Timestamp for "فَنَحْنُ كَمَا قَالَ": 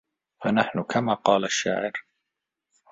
0.43-1.43